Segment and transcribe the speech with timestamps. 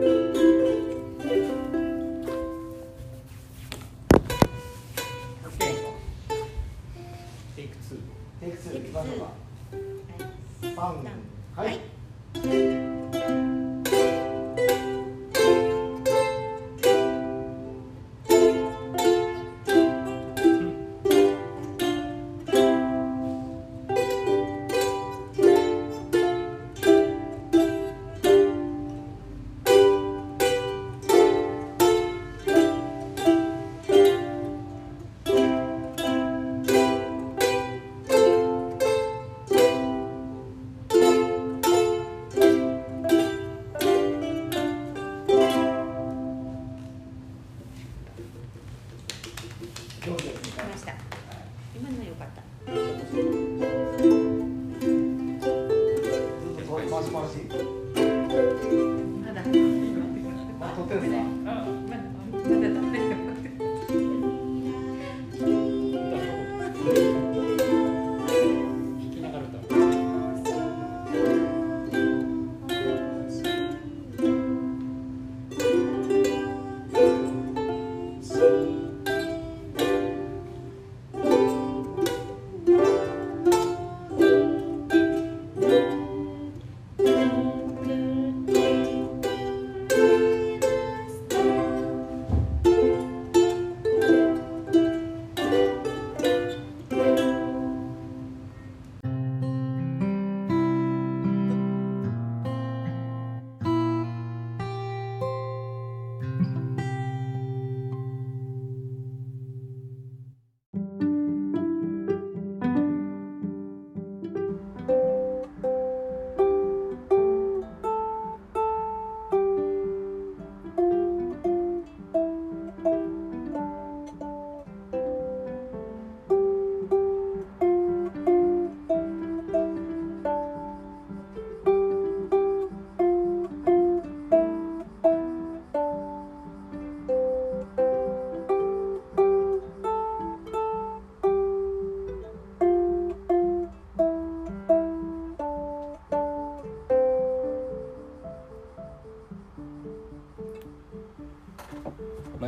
[0.00, 0.21] テイ
[57.12, 57.20] っ
[60.74, 61.81] と回し回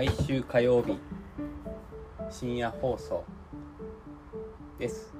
[0.04, 0.98] 毎週火曜日
[2.28, 3.24] 深夜放送
[4.78, 5.14] です。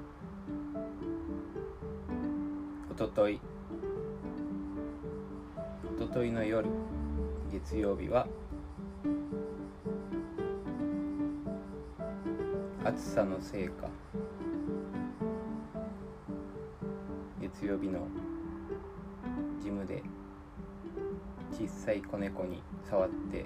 [2.91, 3.41] おととい
[5.83, 6.67] おとといの夜
[7.51, 8.27] 月曜日は
[12.83, 13.89] 暑さのせいか
[17.41, 18.07] 月曜日の
[19.59, 20.03] ジムで
[21.57, 23.45] 小さい子猫に触って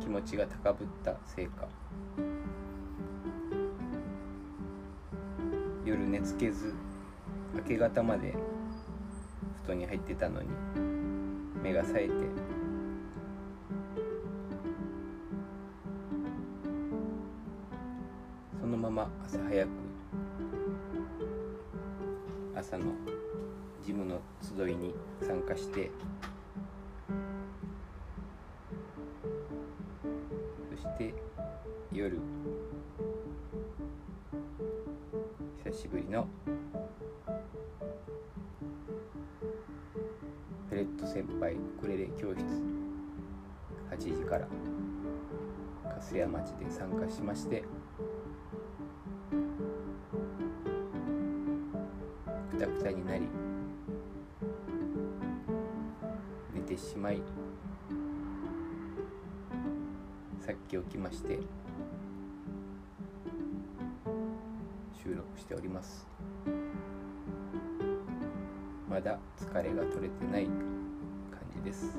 [0.00, 1.68] 気持ちが高ぶったせいか。
[5.84, 6.74] 夜寝つけず
[7.54, 8.34] 明け方まで
[9.62, 10.48] 布団に入ってたのに
[11.62, 12.12] 目が冴えて
[18.60, 19.68] そのまま朝早く
[22.56, 22.86] 朝の
[23.84, 25.92] ジムの集いに参加して
[30.84, 31.14] して
[31.90, 32.20] 夜。
[35.64, 36.28] 久しぶりの。
[40.68, 42.42] ペレット先輩ウクレレ教室。
[43.90, 44.46] 8時から。
[46.00, 47.64] 粕谷町で参加しまして。
[52.50, 53.26] くたくたになり。
[56.52, 57.43] 寝てしまい。
[60.44, 61.38] さっき起きまして
[65.02, 66.06] 収録しております。
[68.86, 70.52] まだ疲れが取れてない感
[71.56, 71.96] じです。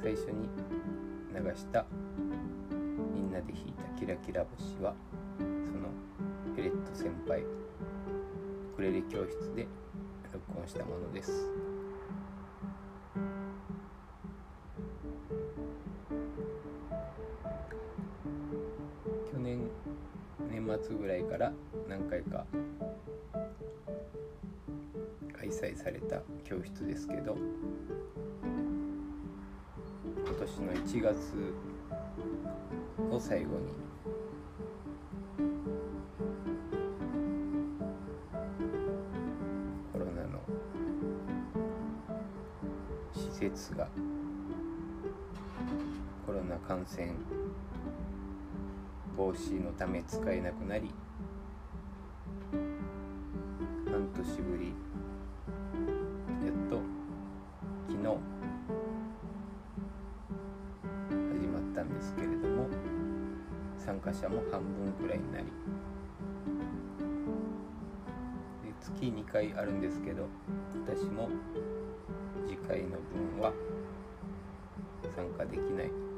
[0.00, 0.48] 最初に
[1.34, 1.84] 流した
[3.12, 4.94] みんなで弾いたキラキラ星は
[5.40, 5.88] その
[6.54, 7.46] ペレット先輩ウ
[8.76, 9.66] クレレ教室で
[10.32, 11.71] 録音したものです。
[20.62, 21.52] 年末ぐらいから
[21.88, 22.46] 何回か
[25.36, 27.36] 開催された教室ですけど
[30.24, 31.54] 今年の1月
[33.10, 33.74] を最後に
[39.92, 40.38] コロナの
[43.12, 43.88] 施設が
[46.24, 47.14] コロナ感染
[49.16, 50.90] 防止のため使えなくなり
[53.90, 54.74] 半年ぶり
[56.46, 56.80] やっと
[57.88, 58.04] 昨日
[61.38, 62.68] 始まったんですけれども
[63.78, 65.46] 参加者も半分くらいになり
[68.64, 70.26] で月2回あるんですけど
[70.86, 71.28] 私も
[72.48, 72.98] 次回の
[73.36, 73.52] 分は
[75.14, 76.11] 参加できない。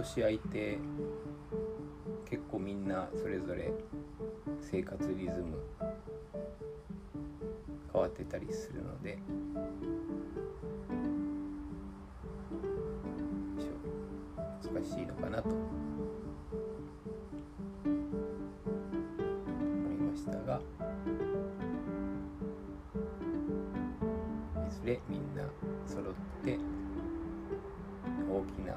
[0.00, 0.78] もう半年空いて
[2.28, 3.70] 結構みんなそれぞれ
[4.62, 5.58] 生活リズム
[7.92, 9.18] 変わってたりするので。
[14.72, 15.48] 難しいのかなと。
[15.50, 15.58] 思
[19.90, 20.60] いましたが。
[24.66, 25.42] いずれみんな
[25.84, 26.14] 揃っ
[26.44, 26.58] て
[28.30, 28.76] 大きな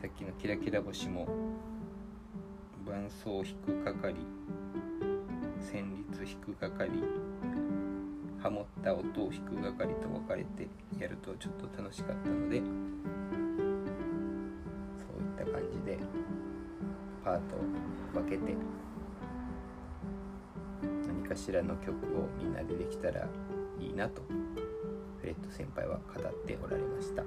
[0.00, 1.26] さっきのキラキラ星も
[2.86, 4.14] 伴奏弾く係
[5.60, 6.88] 旋律弾く係
[8.40, 10.68] ハモった音を弾く係と分かれて
[11.00, 12.66] やるとちょっと楽しかったのでそう
[15.20, 15.98] いった感じで
[17.24, 17.58] パートを
[18.22, 18.54] 分けて
[21.08, 23.28] 何かしらの曲をみんなでできたら
[23.80, 24.22] いいなと
[25.20, 27.24] フレット先輩は語っておられました。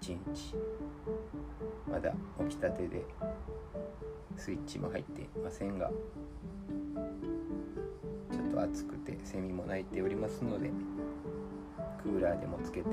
[0.00, 0.54] 一日
[1.90, 2.12] まだ
[2.48, 3.04] 起きたてで
[4.36, 5.90] スイッチも入っていませんが
[8.32, 10.70] ちょっと暑くてセミも鳴いておりますので
[12.02, 12.88] クーラーでもつけて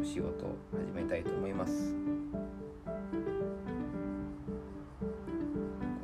[0.00, 1.94] お仕事を始めたいと思います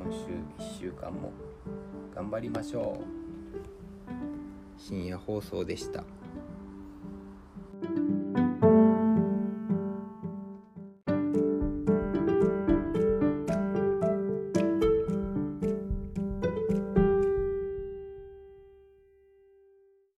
[0.03, 0.17] 今週
[0.63, 1.31] 1週間も
[2.15, 3.25] 頑張りましょう
[4.77, 6.03] 深夜放送でした。